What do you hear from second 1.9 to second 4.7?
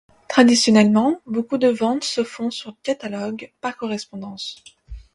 se font sur catalogues, par correspondance.